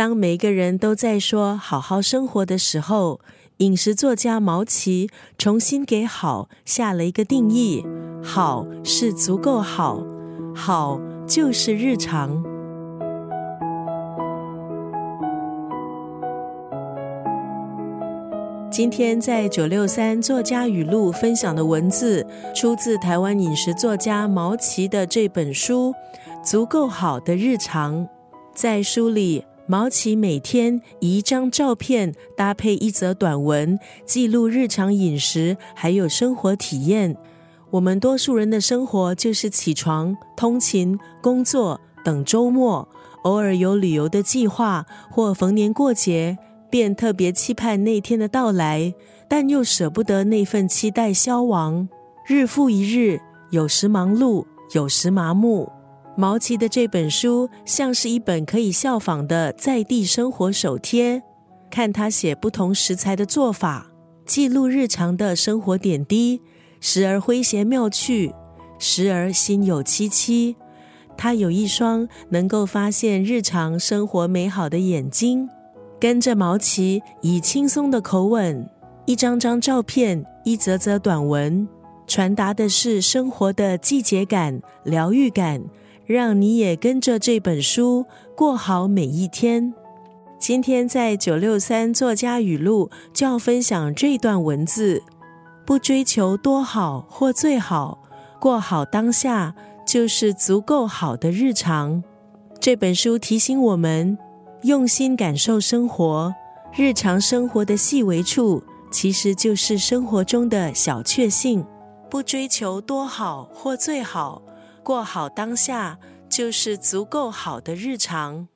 [0.00, 3.20] 当每个人都在说好好生活的时候，
[3.58, 7.84] 饮食作家毛奇重新给“好”下了一个定义：
[8.24, 10.02] 好是足够好，
[10.56, 12.42] 好就是日常。
[18.70, 25.92] 今天在九六三作家语录分享的文字，出自台湾饮食作家毛奇的这本书
[26.42, 27.96] 《足够好的日常》。
[28.54, 29.44] 在书里。
[29.70, 37.16] 毛奇每天以一张照片搭配一则短文，记录日常饮食还有生活体验。
[37.70, 42.88] 我们多数人的生活就是起床、通勤、工作，等周末，
[43.22, 46.36] 偶尔有旅游的计划，或逢年过节，
[46.68, 48.92] 便特别期盼那天的到来，
[49.28, 51.88] 但又舍不得那份期待消亡。
[52.26, 55.70] 日复一日，有时忙碌，有时麻木。
[56.20, 61.22] 毛奇的这本书像是一本可以效仿的在地生活手贴，
[61.70, 63.90] 看他写不同食材的做法，
[64.26, 66.42] 记录日常的生活点滴，
[66.78, 68.34] 时而诙谐妙趣，
[68.78, 70.56] 时而心有戚戚。
[71.16, 75.48] 他有一双能够发现日常生活美好的眼睛，
[75.98, 78.68] 跟着毛奇以轻松的口吻，
[79.06, 81.66] 一张张照片，一则则短文，
[82.06, 85.62] 传达的是生活的季节感、疗愈感。
[86.10, 89.72] 让你也跟着这本书过好每一天。
[90.40, 95.04] 今天在九六三作家语录就要分享这段文字：
[95.64, 98.02] 不追求多好或最好，
[98.40, 99.54] 过好当下
[99.86, 102.02] 就是足够好的日常。
[102.58, 104.18] 这本书提醒我们，
[104.62, 106.34] 用心感受生活，
[106.74, 111.64] 日常生活的细微处，其实就是生活中的小确幸。
[112.10, 114.42] 不追求多好或最好。
[114.82, 118.48] 过好当下，就是足够好的日常。